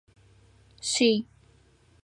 Шъий. 0.89 1.17